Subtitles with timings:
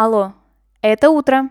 [0.00, 0.32] Алло,
[0.80, 1.50] это утро.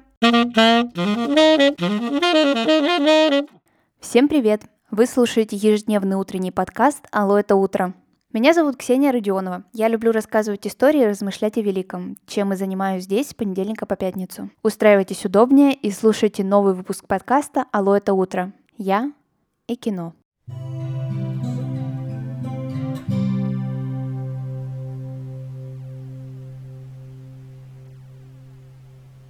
[4.00, 4.62] Всем привет!
[4.90, 7.94] Вы слушаете ежедневный утренний подкаст «Алло, это утро».
[8.32, 9.66] Меня зовут Ксения Родионова.
[9.74, 13.98] Я люблю рассказывать истории и размышлять о великом, чем и занимаюсь здесь с понедельника по
[13.98, 14.50] пятницу.
[14.64, 18.54] Устраивайтесь удобнее и слушайте новый выпуск подкаста «Алло, это утро».
[18.78, 19.12] Я
[19.68, 20.14] и кино.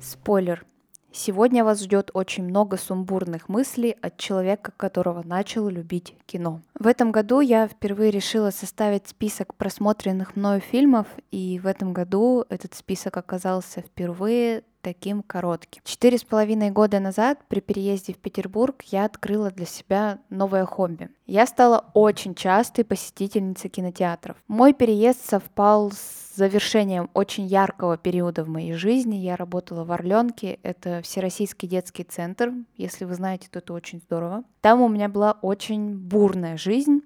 [0.08, 0.66] Спойлер.
[1.12, 6.62] Сегодня вас ждет очень много сумбурных мыслей от человека, которого начал любить кино.
[6.80, 12.46] В этом году я впервые решила составить список просмотренных мною фильмов, и в этом году
[12.48, 15.82] этот список оказался впервые таким коротким.
[15.84, 21.10] Четыре с половиной года назад при переезде в Петербург я открыла для себя новое хобби.
[21.26, 24.38] Я стала очень частой посетительницей кинотеатров.
[24.48, 29.18] Мой переезд совпал с завершением очень яркого периода в моей жизни.
[29.18, 32.54] Я работала в Орленке, это Всероссийский детский центр.
[32.78, 34.46] Если вы знаете, то это очень здорово.
[34.62, 37.02] Там у меня была очень бурная жизнь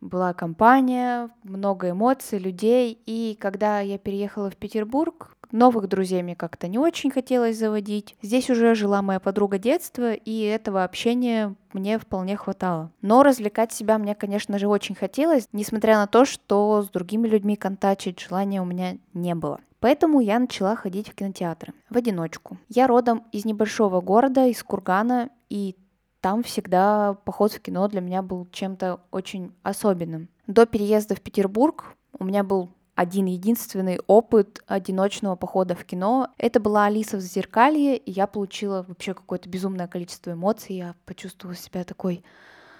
[0.00, 3.02] была компания, много эмоций, людей.
[3.06, 8.16] И когда я переехала в Петербург, новых друзей мне как-то не очень хотелось заводить.
[8.22, 12.90] Здесь уже жила моя подруга детства, и этого общения мне вполне хватало.
[13.02, 17.56] Но развлекать себя мне, конечно же, очень хотелось, несмотря на то, что с другими людьми
[17.56, 19.60] контачить желания у меня не было.
[19.80, 22.58] Поэтому я начала ходить в кинотеатры в одиночку.
[22.68, 25.76] Я родом из небольшого города, из Кургана, и
[26.20, 30.28] там всегда поход в кино для меня был чем-то очень особенным.
[30.46, 36.30] До переезда в Петербург у меня был один единственный опыт одиночного похода в кино.
[36.36, 40.74] Это была Алиса в зеркалье, и я получила вообще какое-то безумное количество эмоций.
[40.74, 42.24] Я почувствовала себя такой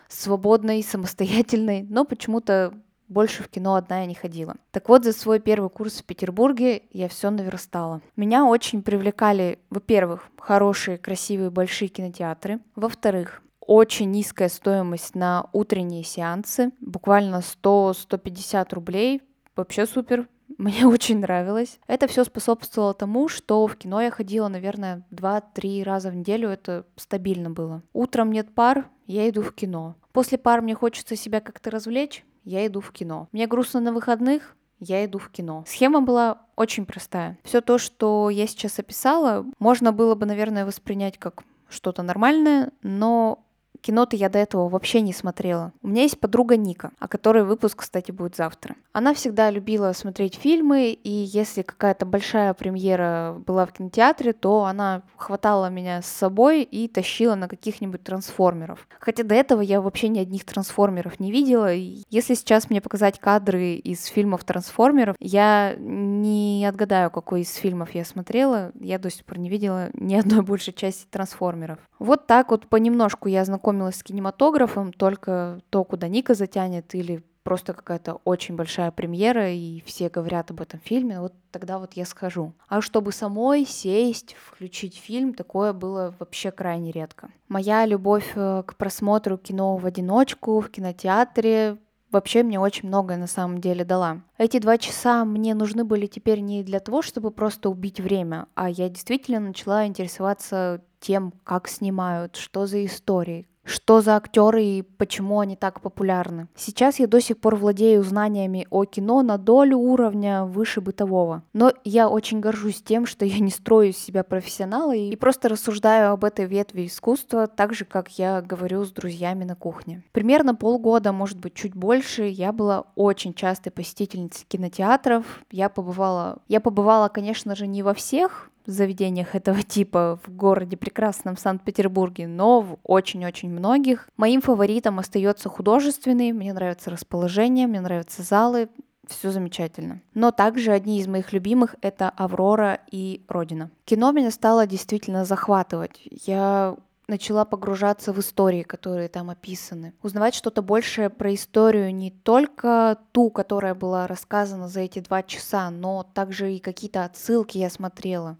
[0.08, 2.74] свободной, самостоятельной, но почему-то
[3.06, 4.56] больше в кино одна я не ходила.
[4.72, 8.00] Так вот, за свой первый курс в Петербурге я все наверстала.
[8.16, 12.58] Меня очень привлекали, во-первых, хорошие, красивые, большие кинотеатры.
[12.74, 19.22] Во-вторых, очень низкая стоимость на утренние сеансы, буквально 100-150 рублей,
[19.58, 21.78] вообще супер, мне очень нравилось.
[21.86, 26.48] Это все способствовало тому, что в кино я ходила, наверное, 2-3 раза в неделю.
[26.48, 27.82] Это стабильно было.
[27.92, 29.96] Утром нет пар, я иду в кино.
[30.12, 33.28] После пар мне хочется себя как-то развлечь, я иду в кино.
[33.32, 35.64] Мне грустно на выходных, я иду в кино.
[35.66, 37.38] Схема была очень простая.
[37.42, 43.44] Все то, что я сейчас описала, можно было бы, наверное, воспринять как что-то нормальное, но
[43.80, 45.72] Кино-то я до этого вообще не смотрела.
[45.82, 48.74] У меня есть подруга Ника, о которой выпуск, кстати, будет завтра.
[48.92, 55.02] Она всегда любила смотреть фильмы, и если какая-то большая премьера была в кинотеатре, то она
[55.16, 58.88] хватала меня с собой и тащила на каких-нибудь трансформеров.
[58.98, 61.72] Хотя до этого я вообще ни одних трансформеров не видела.
[61.72, 67.92] И если сейчас мне показать кадры из фильмов трансформеров, я не отгадаю, какой из фильмов
[67.92, 68.72] я смотрела.
[68.80, 71.78] Я до сих пор не видела ни одной большей части трансформеров.
[71.98, 77.22] Вот так вот понемножку я знакома познакомилась с кинематографом только то, куда Ника затянет, или
[77.42, 82.04] просто какая-то очень большая премьера, и все говорят об этом фильме, вот тогда вот я
[82.04, 82.52] схожу.
[82.68, 87.28] А чтобы самой сесть, включить фильм, такое было вообще крайне редко.
[87.48, 91.76] Моя любовь э, к просмотру кино в одиночку, в кинотеатре,
[92.10, 94.20] вообще мне очень многое на самом деле дала.
[94.38, 98.68] Эти два часа мне нужны были теперь не для того, чтобы просто убить время, а
[98.70, 105.40] я действительно начала интересоваться тем, как снимают, что за истории, что за актеры и почему
[105.40, 106.48] они так популярны.
[106.56, 111.42] Сейчас я до сих пор владею знаниями о кино на долю уровня выше бытового.
[111.52, 116.12] Но я очень горжусь тем, что я не строю из себя профессионала и просто рассуждаю
[116.12, 120.02] об этой ветви искусства так же, как я говорю с друзьями на кухне.
[120.12, 125.24] Примерно полгода, может быть, чуть больше, я была очень частой посетительницей кинотеатров.
[125.50, 131.36] Я побывала, я побывала, конечно же, не во всех, заведениях этого типа в городе прекрасном
[131.36, 134.08] Санкт-Петербурге, но в очень-очень многих.
[134.16, 138.68] Моим фаворитом остается художественный, мне нравится расположение, мне нравятся залы,
[139.08, 140.02] все замечательно.
[140.14, 143.70] Но также одни из моих любимых— это «Аврора» и «Родина».
[143.84, 146.00] Кино меня стало действительно захватывать.
[146.04, 146.76] Я
[147.08, 149.94] начала погружаться в истории, которые там описаны.
[150.02, 155.70] Узнавать что-то большее про историю не только ту, которая была рассказана за эти два часа,
[155.70, 158.36] но также и какие-то отсылки я смотрела.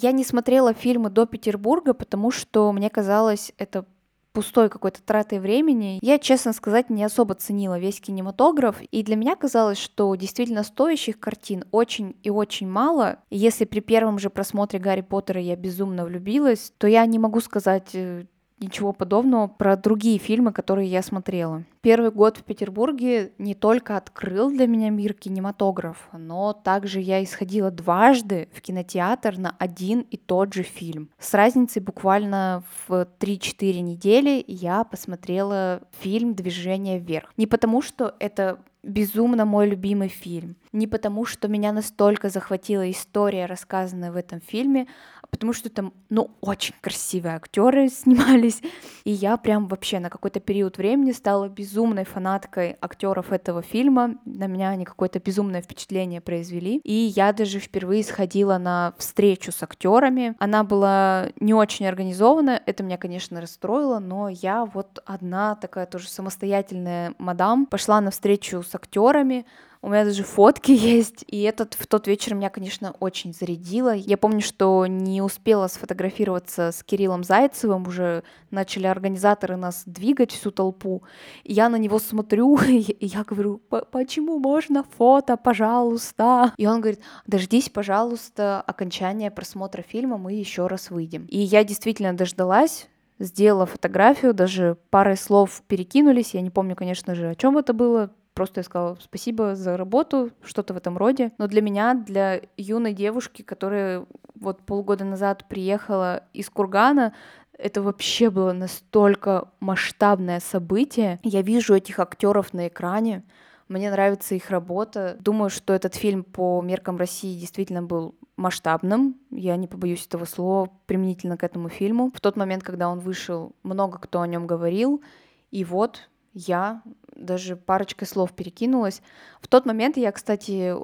[0.00, 3.84] Я не смотрела фильмы до Петербурга, потому что мне казалось это
[4.32, 5.98] пустой какой-то тратой времени.
[6.02, 11.18] Я, честно сказать, не особо ценила весь кинематограф, и для меня казалось, что действительно стоящих
[11.18, 13.18] картин очень и очень мало.
[13.30, 17.90] Если при первом же просмотре Гарри Поттера я безумно влюбилась, то я не могу сказать,
[17.94, 18.26] э,
[18.60, 21.64] ничего подобного про другие фильмы, которые я смотрела.
[21.80, 27.70] Первый год в Петербурге не только открыл для меня мир кинематографа, но также я исходила
[27.70, 31.10] дважды в кинотеатр на один и тот же фильм.
[31.18, 37.32] С разницей буквально в 3-4 недели я посмотрела фильм «Движение вверх».
[37.36, 40.56] Не потому, что это безумно мой любимый фильм.
[40.72, 44.86] Не потому, что меня настолько захватила история, рассказанная в этом фильме,
[45.22, 48.62] а потому что там, ну, очень красивые актеры снимались.
[49.04, 54.16] И я прям вообще на какой-то период времени стала безумной фанаткой актеров этого фильма.
[54.24, 56.80] На меня они какое-то безумное впечатление произвели.
[56.84, 60.34] И я даже впервые сходила на встречу с актерами.
[60.38, 66.08] Она была не очень организована, это меня, конечно, расстроило, но я вот одна такая тоже
[66.08, 69.46] самостоятельная мадам пошла на встречу с актерами,
[69.80, 73.94] у меня даже фотки есть, и этот в тот вечер меня, конечно, очень зарядило.
[73.94, 80.50] Я помню, что не успела сфотографироваться с Кириллом Зайцевым, уже начали организаторы нас двигать всю
[80.50, 81.02] толпу.
[81.44, 83.60] И я на него смотрю, и я говорю,
[83.90, 86.52] почему можно фото, пожалуйста?
[86.56, 91.26] И он говорит, дождись, пожалуйста, окончания просмотра фильма, мы еще раз выйдем.
[91.26, 92.88] И я действительно дождалась,
[93.18, 96.34] сделала фотографию, даже парой слов перекинулись.
[96.34, 100.30] Я не помню, конечно же, о чем это было, Просто я сказала спасибо за работу,
[100.44, 101.32] что-то в этом роде.
[101.38, 104.06] Но для меня, для юной девушки, которая
[104.36, 107.14] вот полгода назад приехала из Кургана,
[107.58, 111.18] это вообще было настолько масштабное событие.
[111.24, 113.24] Я вижу этих актеров на экране,
[113.66, 115.16] мне нравится их работа.
[115.18, 119.16] Думаю, что этот фильм по меркам России действительно был масштабным.
[119.32, 122.12] Я не побоюсь этого слова применительно к этому фильму.
[122.14, 125.02] В тот момент, когда он вышел, много кто о нем говорил.
[125.50, 126.82] И вот я
[127.28, 129.02] даже парочкой слов перекинулась.
[129.40, 130.74] В тот момент я, кстати,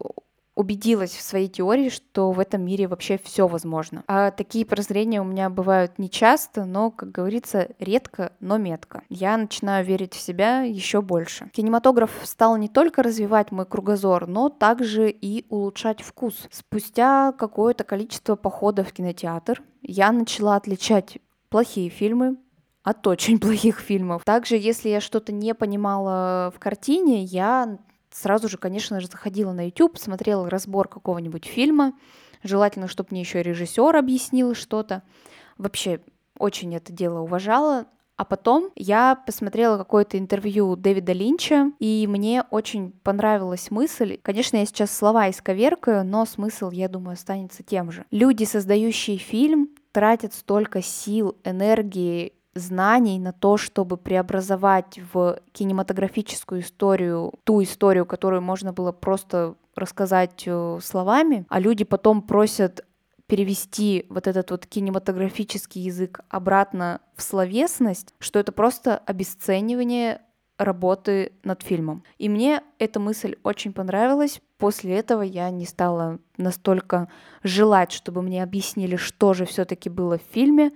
[0.55, 4.05] убедилась в своей теории, что в этом мире вообще все возможно.
[4.07, 9.03] А такие прозрения у меня бывают не часто, но, как говорится, редко, но метко.
[9.09, 11.51] Я начинаю верить в себя еще больше.
[11.53, 16.47] Кинематограф стал не только развивать мой кругозор, но также и улучшать вкус.
[16.51, 21.19] Спустя какое-то количество походов в кинотеатр я начала отличать
[21.49, 22.37] плохие фильмы,
[22.85, 24.23] от очень плохих фильмов.
[24.25, 27.79] Также, если я что-то не понимала в картине, я
[28.13, 31.95] сразу же, конечно же, заходила на YouTube, смотрела разбор какого-нибудь фильма,
[32.45, 35.03] желательно, чтобы мне еще режиссер объяснил что-то.
[35.59, 36.01] Вообще,
[36.39, 37.87] очень это дело уважала.
[38.17, 44.19] А потом я посмотрела какое-то интервью Дэвида Линча, и мне очень понравилась мысль.
[44.23, 48.05] Конечно, я сейчас слова исковеркаю, но смысл, я думаю, останется тем же.
[48.13, 57.33] Люди, создающие фильм, тратят столько сил, энергии знаний на то, чтобы преобразовать в кинематографическую историю
[57.45, 62.85] ту историю, которую можно было просто рассказать э, словами, а люди потом просят
[63.27, 70.21] перевести вот этот вот кинематографический язык обратно в словесность, что это просто обесценивание
[70.59, 72.05] работы над фильмом.
[72.19, 74.41] И мне эта мысль очень понравилась.
[74.59, 77.09] После этого я не стала настолько
[77.43, 80.73] желать, чтобы мне объяснили, что же все-таки было в фильме,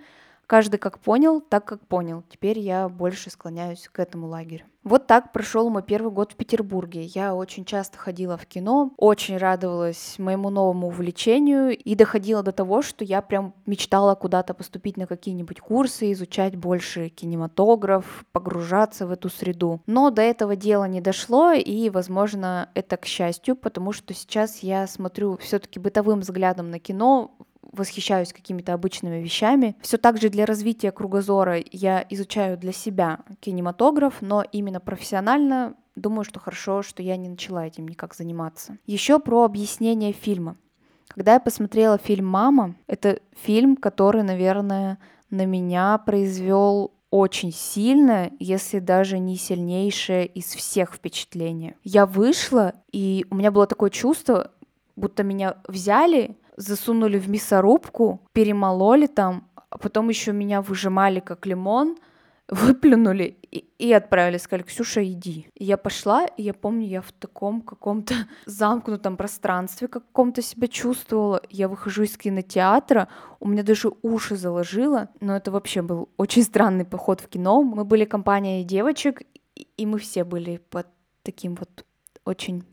[0.48, 2.24] Каждый как понял, так как понял.
[2.30, 4.64] Теперь я больше склоняюсь к этому лагерю.
[4.82, 7.02] Вот так прошел мой первый год в Петербурге.
[7.02, 12.80] Я очень часто ходила в кино, очень радовалась моему новому увлечению и доходила до того,
[12.80, 19.28] что я прям мечтала куда-то поступить на какие-нибудь курсы, изучать больше кинематограф, погружаться в эту
[19.28, 19.82] среду.
[19.84, 24.86] Но до этого дела не дошло, и, возможно, это к счастью, потому что сейчас я
[24.86, 27.36] смотрю все-таки бытовым взглядом на кино
[27.78, 29.76] восхищаюсь какими-то обычными вещами.
[29.80, 36.24] Все так же для развития кругозора я изучаю для себя кинематограф, но именно профессионально думаю,
[36.24, 38.78] что хорошо, что я не начала этим никак заниматься.
[38.86, 40.56] Еще про объяснение фильма.
[41.08, 44.98] Когда я посмотрела фильм «Мама», это фильм, который, наверное,
[45.30, 51.74] на меня произвел очень сильное, если даже не сильнейшее из всех впечатлений.
[51.82, 54.50] Я вышла, и у меня было такое чувство,
[54.96, 61.96] будто меня взяли, засунули в мясорубку, перемололи там, а потом еще меня выжимали как лимон,
[62.48, 65.48] выплюнули и, и отправили, сказали, Ксюша, иди.
[65.54, 68.14] И я пошла, и я помню, я в таком каком-то
[68.46, 71.42] замкнутом пространстве каком-то себя чувствовала.
[71.50, 73.08] Я выхожу из кинотеатра,
[73.40, 77.62] у меня даже уши заложило, но это вообще был очень странный поход в кино.
[77.62, 79.22] Мы были компанией девочек,
[79.54, 80.86] и мы все были под
[81.22, 81.84] таким вот
[82.24, 82.64] очень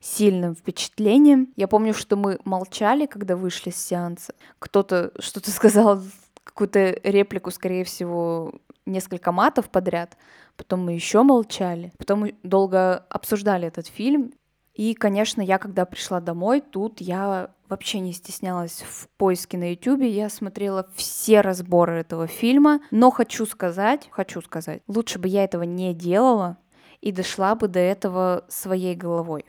[0.00, 1.52] сильным впечатлением.
[1.56, 4.34] Я помню, что мы молчали, когда вышли с сеанса.
[4.58, 6.02] Кто-то что-то сказал,
[6.42, 8.52] какую-то реплику, скорее всего,
[8.86, 10.16] несколько матов подряд.
[10.56, 11.92] Потом мы еще молчали.
[11.98, 14.32] Потом мы долго обсуждали этот фильм.
[14.74, 20.02] И, конечно, я когда пришла домой, тут я вообще не стеснялась в поиске на YouTube.
[20.02, 22.80] Я смотрела все разборы этого фильма.
[22.90, 26.56] Но хочу сказать, хочу сказать, лучше бы я этого не делала
[27.02, 29.44] и дошла бы до этого своей головой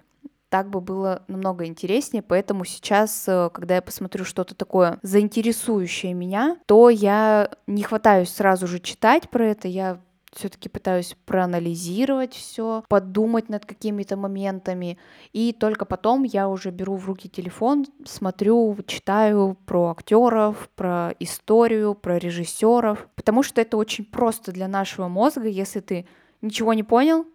[0.52, 6.58] так бы было намного интереснее, поэтому сейчас, э, когда я посмотрю что-то такое заинтересующее меня,
[6.66, 10.02] то я не хватаюсь сразу же читать про это, я
[10.34, 14.98] все-таки пытаюсь проанализировать все, подумать над какими-то моментами,
[15.32, 21.96] и только потом я уже беру в руки телефон, смотрю, читаю про актеров, про историю,
[21.96, 26.06] про режиссеров, потому что это очень просто для нашего мозга, если ты
[26.42, 27.26] ничего не понял,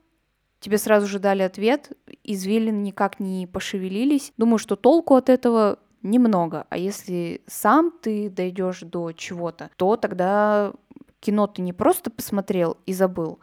[0.61, 1.93] тебе сразу же дали ответ,
[2.27, 4.33] извилины никак не пошевелились.
[4.37, 6.67] Думаю, что толку от этого немного.
[6.71, 10.73] А если сам ты дойдешь до чего-то, то тогда
[11.21, 13.41] кино ты не просто посмотрел и забыл,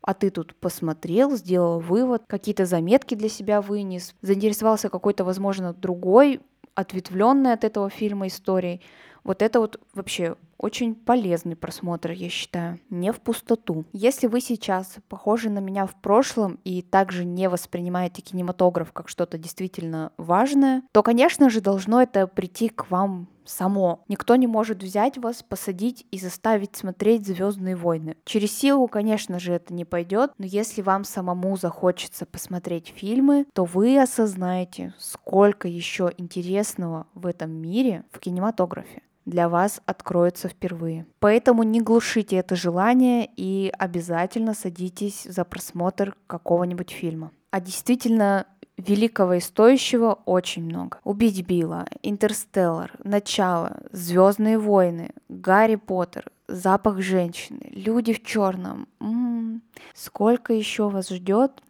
[0.00, 6.40] а ты тут посмотрел, сделал вывод, какие-то заметки для себя вынес, заинтересовался какой-то, возможно, другой,
[6.74, 8.80] ответвленной от этого фильма историей.
[9.24, 13.84] Вот это вот вообще очень полезный просмотр, я считаю, не в пустоту.
[13.92, 19.38] Если вы сейчас похожи на меня в прошлом и также не воспринимаете кинематограф как что-то
[19.38, 24.04] действительно важное, то, конечно же, должно это прийти к вам само.
[24.08, 28.16] Никто не может взять вас, посадить и заставить смотреть Звездные войны.
[28.24, 33.64] Через силу, конечно же, это не пойдет, но если вам самому захочется посмотреть фильмы, то
[33.64, 41.04] вы осознаете, сколько еще интересного в этом мире в кинематографе для вас откроется впервые.
[41.18, 47.32] Поэтому не глушите это желание и обязательно садитесь за просмотр какого-нибудь фильма.
[47.50, 48.46] А действительно
[48.78, 50.98] великого и стоящего очень много.
[51.04, 58.86] Убить Билла, Интерстеллар, Начало, Звездные войны, Гарри Поттер, Запах женщины, Люди в черном.
[59.00, 59.62] М-м-м.
[59.94, 61.62] Сколько еще вас ждет?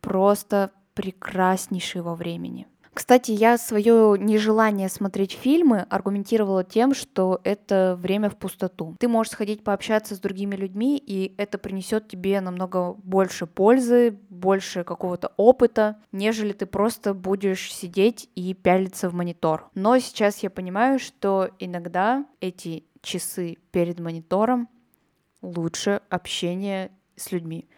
[0.00, 2.66] Просто прекраснейшего времени.
[2.92, 8.96] Кстати, я свое нежелание смотреть фильмы аргументировала тем, что это время в пустоту.
[8.98, 14.82] Ты можешь сходить пообщаться с другими людьми, и это принесет тебе намного больше пользы, больше
[14.82, 19.70] какого-то опыта, нежели ты просто будешь сидеть и пялиться в монитор.
[19.74, 24.68] Но сейчас я понимаю, что иногда эти часы перед монитором
[25.42, 27.68] лучше общение с людьми.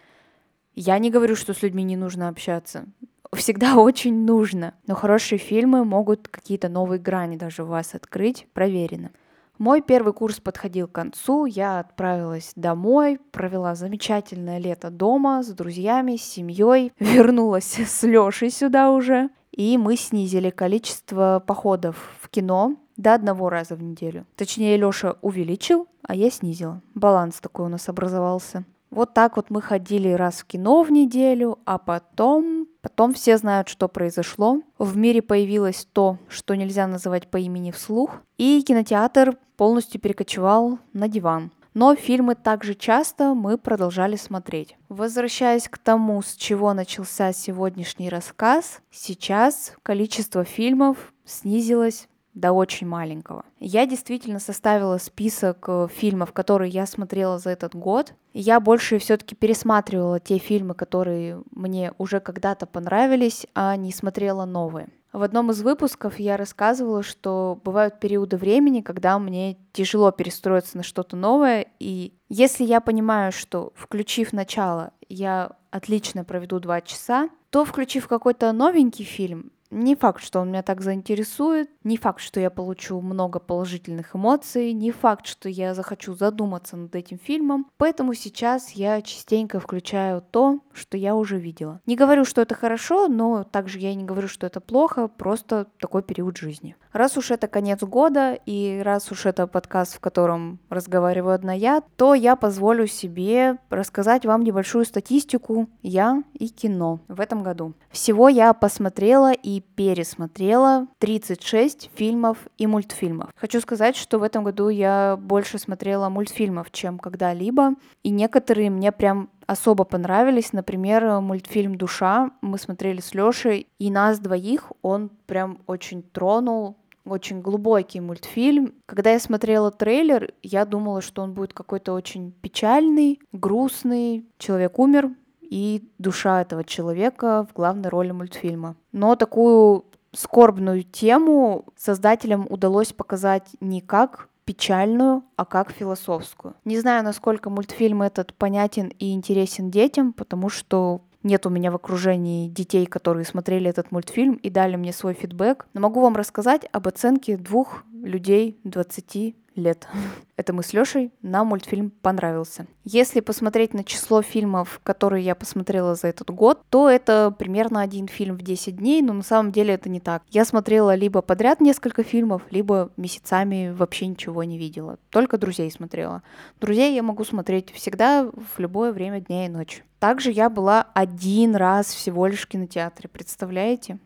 [0.75, 2.87] Я не говорю, что с людьми не нужно общаться
[3.37, 4.75] всегда очень нужно.
[4.87, 9.11] Но хорошие фильмы могут какие-то новые грани даже у вас открыть, проверено.
[9.59, 16.17] Мой первый курс подходил к концу, я отправилась домой, провела замечательное лето дома с друзьями,
[16.17, 23.15] с семьей, вернулась с Лешей сюда уже, и мы снизили количество походов в кино до
[23.15, 24.27] одного раза в неделю.
[24.37, 26.83] Точнее, Леша увеличил, а я снизила.
[26.95, 28.65] Баланс такой у нас образовался.
[28.91, 33.69] Вот так вот мы ходили раз в кино в неделю, а потом Потом все знают,
[33.69, 34.61] что произошло.
[34.77, 38.17] В мире появилось то, что нельзя называть по имени вслух.
[38.39, 41.53] И кинотеатр полностью перекочевал на диван.
[41.75, 44.77] Но фильмы также часто мы продолжали смотреть.
[44.89, 53.45] Возвращаясь к тому, с чего начался сегодняшний рассказ, сейчас количество фильмов снизилось до очень маленького.
[53.61, 58.15] Я действительно составила список э, фильмов, которые я смотрела за этот год.
[58.33, 64.89] Я больше все-таки пересматривала те фильмы, которые мне уже когда-то понравились, а не смотрела новые.
[65.13, 70.83] В одном из выпусков я рассказывала, что бывают периоды времени, когда мне тяжело перестроиться на
[70.83, 77.67] что-то новое, и если я понимаю, что включив начало, я отлично проведу два часа, то
[77.67, 82.51] включив какой-то новенький фильм, не факт, что он меня так заинтересует, не факт, что я
[82.51, 88.73] получу много положительных эмоций, не факт, что я захочу задуматься над этим фильмом, поэтому сейчас
[88.73, 91.81] я частенько включаю то, что я уже видела.
[91.87, 96.03] Не говорю, что это хорошо, но также я не говорю, что это плохо, просто такой
[96.03, 96.77] период жизни.
[96.93, 101.83] Раз уж это конец года, и раз уж это подкаст, в котором разговариваю одна я,
[101.97, 107.73] то я позволю себе рассказать вам небольшую статистику «Я и кино» в этом году.
[107.91, 113.31] Всего я посмотрела и пересмотрела 36 фильмов и мультфильмов.
[113.37, 118.93] Хочу сказать, что в этом году я больше смотрела мультфильмов, чем когда-либо, и некоторые мне
[118.93, 120.53] прям особо понравились.
[120.53, 127.41] Например, мультфильм «Душа» мы смотрели с Лешей, и нас двоих он прям очень тронул, очень
[127.41, 128.75] глубокий мультфильм.
[128.87, 134.25] Когда я смотрела трейлер, я думала, что он будет какой-то очень печальный, грустный.
[134.39, 135.11] Человек умер,
[135.53, 138.75] и душа этого человека в главной роли мультфильма.
[138.91, 146.55] Но такую скорбную тему создателям удалось показать не как печальную, а как философскую.
[146.65, 151.75] Не знаю, насколько мультфильм этот понятен и интересен детям, потому что нет у меня в
[151.75, 156.67] окружении детей, которые смотрели этот мультфильм и дали мне свой фидбэк, но могу вам рассказать
[156.73, 159.87] об оценке двух людей 20 лет.
[160.37, 162.67] Это мы с Лешей, нам мультфильм понравился.
[162.85, 168.09] Если посмотреть на число фильмов, которые я посмотрела за этот год, то это примерно один
[168.09, 170.25] фильм в 10 дней, но на самом деле это не так.
[170.31, 174.99] Я смотрела либо подряд несколько фильмов, либо месяцами вообще ничего не видела.
[175.11, 176.23] Только друзей смотрела.
[176.61, 179.85] Друзей я могу смотреть всегда в любое время дня и ночи.
[180.01, 183.99] Также я была один раз всего лишь в кинотеатре, представляете?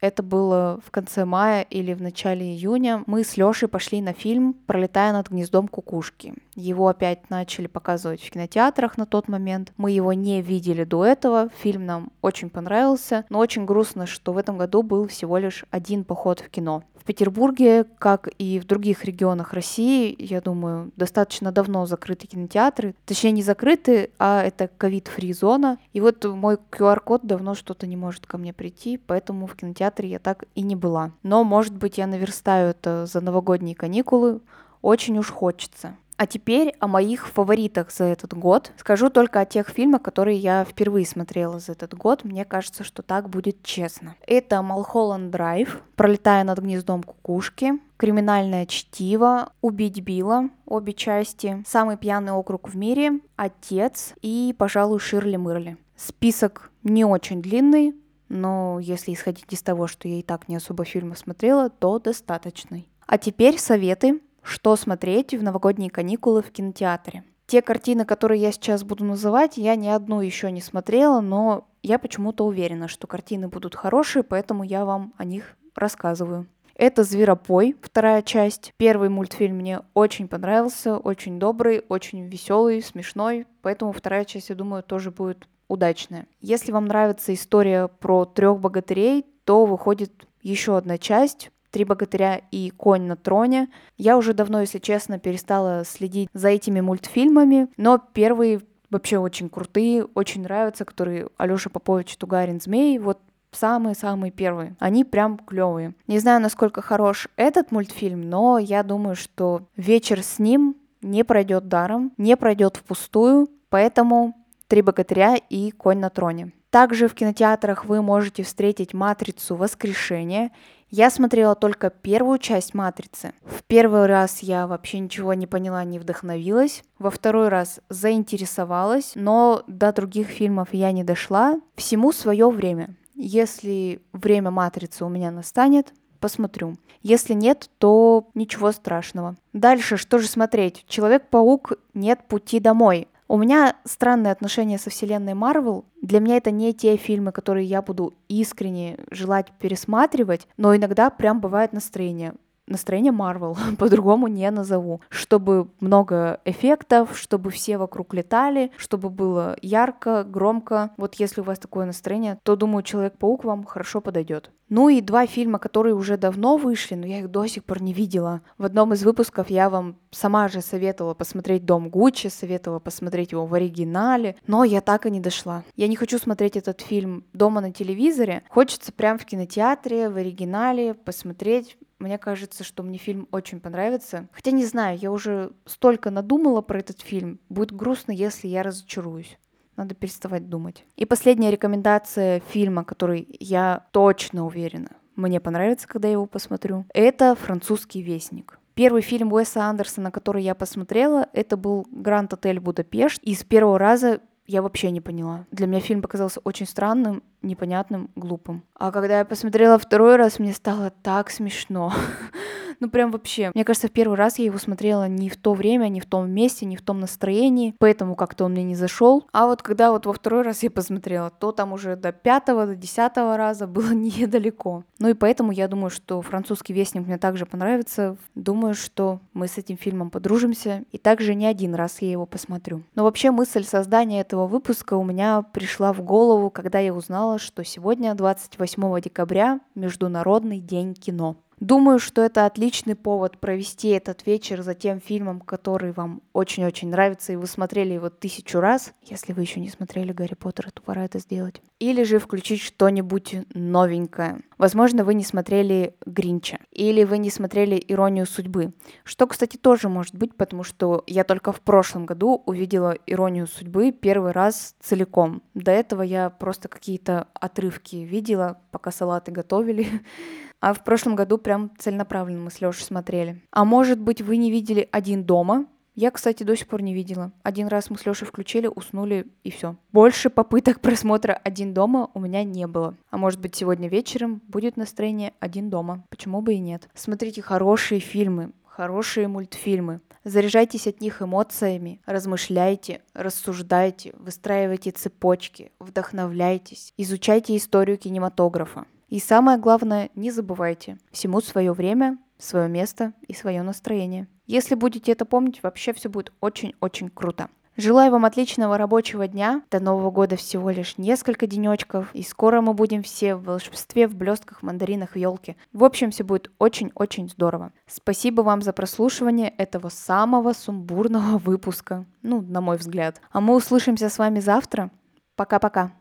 [0.00, 3.02] Это было в конце мая или в начале июня.
[3.06, 6.34] Мы с Лешей пошли на фильм «Пролетая над гнездом кукушки».
[6.54, 9.72] Его опять начали показывать в кинотеатрах на тот момент.
[9.76, 11.50] Мы его не видели до этого.
[11.62, 13.24] Фильм нам очень понравился.
[13.28, 16.84] Но очень грустно, что в этом году был всего лишь один поход в кино.
[17.04, 22.94] Петербурге, как и в других регионах России, я думаю, достаточно давно закрыты кинотеатры.
[23.06, 25.78] Точнее, не закрыты, а это ковид-фри зона.
[25.92, 30.18] И вот мой QR-код давно что-то не может ко мне прийти, поэтому в кинотеатре я
[30.18, 31.12] так и не была.
[31.22, 34.40] Но, может быть, я наверстаю это за новогодние каникулы.
[34.82, 35.96] Очень уж хочется.
[36.18, 38.72] А теперь о моих фаворитах за этот год.
[38.76, 42.24] Скажу только о тех фильмах, которые я впервые смотрела за этот год.
[42.24, 44.16] Мне кажется, что так будет честно.
[44.26, 52.32] Это «Малхолланд Драйв», «Пролетая над гнездом кукушки», «Криминальное чтиво», «Убить Билла», обе части, «Самый пьяный
[52.32, 55.76] округ в мире», «Отец» и, пожалуй, «Ширли Мырли».
[55.94, 57.94] Список не очень длинный,
[58.28, 62.88] но если исходить из того, что я и так не особо фильмов смотрела, то достаточный.
[63.06, 67.24] А теперь советы что смотреть в новогодние каникулы в кинотеатре.
[67.46, 71.98] Те картины, которые я сейчас буду называть, я ни одну еще не смотрела, но я
[71.98, 76.46] почему-то уверена, что картины будут хорошие, поэтому я вам о них рассказываю.
[76.74, 78.72] Это «Зверопой», вторая часть.
[78.76, 84.82] Первый мультфильм мне очень понравился, очень добрый, очень веселый, смешной, поэтому вторая часть, я думаю,
[84.82, 86.26] тоже будет удачная.
[86.40, 92.70] Если вам нравится история про трех богатырей, то выходит еще одна часть «Три богатыря» и
[92.70, 93.68] «Конь на троне».
[93.96, 98.60] Я уже давно, если честно, перестала следить за этими мультфильмами, но первые
[98.90, 103.18] вообще очень крутые, очень нравятся, которые Алёша Попович Тугарин Змей, вот
[103.52, 104.76] самые-самые первые.
[104.78, 105.94] Они прям клевые.
[106.06, 111.68] Не знаю, насколько хорош этот мультфильм, но я думаю, что вечер с ним не пройдет
[111.68, 114.34] даром, не пройдет впустую, поэтому
[114.66, 116.52] «Три богатыря» и «Конь на троне».
[116.70, 119.56] Также в кинотеатрах вы можете встретить «Матрицу.
[119.56, 120.50] Воскрешение»
[120.90, 123.34] Я смотрела только первую часть «Матрицы».
[123.44, 126.82] В первый раз я вообще ничего не поняла, не вдохновилась.
[126.98, 131.60] Во второй раз заинтересовалась, но до других фильмов я не дошла.
[131.74, 132.94] Всему свое время.
[133.14, 136.78] Если время «Матрицы» у меня настанет, посмотрю.
[137.02, 139.36] Если нет, то ничего страшного.
[139.52, 140.84] Дальше, что же смотреть?
[140.88, 143.08] Человек-паук «Нет пути домой».
[143.30, 145.84] У меня странное отношение со вселенной Марвел.
[146.00, 151.38] Для меня это не те фильмы, которые я буду искренне желать пересматривать, но иногда прям
[151.40, 152.32] бывает настроение
[152.68, 155.00] настроение Марвел, по-другому не назову.
[155.08, 160.90] Чтобы много эффектов, чтобы все вокруг летали, чтобы было ярко, громко.
[160.96, 164.50] Вот если у вас такое настроение, то, думаю, Человек-паук вам хорошо подойдет.
[164.68, 167.94] Ну и два фильма, которые уже давно вышли, но я их до сих пор не
[167.94, 168.42] видела.
[168.58, 173.46] В одном из выпусков я вам сама же советовала посмотреть «Дом Гуччи», советовала посмотреть его
[173.46, 175.64] в оригинале, но я так и не дошла.
[175.76, 180.92] Я не хочу смотреть этот фильм дома на телевизоре, хочется прям в кинотеатре, в оригинале
[180.92, 184.28] посмотреть мне кажется, что мне фильм очень понравится.
[184.32, 187.40] Хотя не знаю, я уже столько надумала про этот фильм.
[187.48, 189.38] Будет грустно, если я разочаруюсь.
[189.76, 190.84] Надо переставать думать.
[190.96, 197.34] И последняя рекомендация фильма, который я точно уверена, мне понравится, когда я его посмотрю, это
[197.34, 198.58] «Французский вестник».
[198.74, 203.20] Первый фильм Уэса Андерсона, который я посмотрела, это был «Гранд Отель Будапешт».
[203.24, 205.46] И с первого раза я вообще не поняла.
[205.52, 208.64] Для меня фильм показался очень странным, непонятным, глупым.
[208.74, 211.92] А когда я посмотрела второй раз, мне стало так смешно.
[212.80, 213.50] Ну прям вообще.
[213.54, 216.30] Мне кажется, в первый раз я его смотрела не в то время, не в том
[216.30, 219.26] месте, не в том настроении, поэтому как-то он мне не зашел.
[219.32, 222.76] А вот когда вот во второй раз я посмотрела, то там уже до пятого, до
[222.76, 224.84] десятого раза было недалеко.
[224.98, 228.16] Ну и поэтому я думаю, что французский вестник мне также понравится.
[228.34, 230.84] Думаю, что мы с этим фильмом подружимся.
[230.92, 232.82] И также не один раз я его посмотрю.
[232.94, 237.64] Но вообще мысль создания этого выпуска у меня пришла в голову, когда я узнала, что
[237.64, 241.36] сегодня, 28 декабря, Международный день кино.
[241.60, 247.32] Думаю, что это отличный повод провести этот вечер за тем фильмом, который вам очень-очень нравится,
[247.32, 248.92] и вы смотрели его тысячу раз.
[249.02, 251.60] Если вы еще не смотрели Гарри Поттера, то пора это сделать.
[251.80, 254.40] Или же включить что-нибудь новенькое.
[254.56, 256.58] Возможно, вы не смотрели Гринча.
[256.70, 258.72] Или вы не смотрели Иронию судьбы.
[259.04, 263.92] Что, кстати, тоже может быть, потому что я только в прошлом году увидела Иронию судьбы
[263.92, 265.42] первый раз целиком.
[265.54, 269.88] До этого я просто какие-то отрывки видела, пока салаты готовили.
[270.60, 273.40] А в прошлом году прям целенаправленно мы с Лешей смотрели.
[273.50, 275.66] А может быть, вы не видели «Один дома»?
[275.94, 277.32] Я, кстати, до сих пор не видела.
[277.42, 279.76] Один раз мы с Лешей включили, уснули и все.
[279.92, 282.96] Больше попыток просмотра «Один дома» у меня не было.
[283.10, 286.04] А может быть, сегодня вечером будет настроение «Один дома».
[286.08, 286.88] Почему бы и нет?
[286.94, 290.00] Смотрите хорошие фильмы, хорошие мультфильмы.
[290.22, 298.86] Заряжайтесь от них эмоциями, размышляйте, рассуждайте, выстраивайте цепочки, вдохновляйтесь, изучайте историю кинематографа.
[299.08, 304.28] И самое главное, не забывайте, всему свое время, свое место и свое настроение.
[304.46, 307.48] Если будете это помнить, вообще все будет очень-очень круто.
[307.78, 309.62] Желаю вам отличного рабочего дня.
[309.70, 312.12] До Нового года всего лишь несколько денечков.
[312.12, 315.54] И скоро мы будем все в волшебстве, в блестках, мандаринах, елке.
[315.72, 317.70] В общем, все будет очень-очень здорово.
[317.86, 322.04] Спасибо вам за прослушивание этого самого сумбурного выпуска.
[322.22, 323.20] Ну, на мой взгляд.
[323.30, 324.90] А мы услышимся с вами завтра.
[325.36, 325.92] Пока-пока.